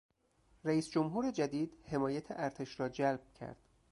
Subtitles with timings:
[0.63, 3.57] رییس جمهور جدید حمایت ارتش را جلب کرد.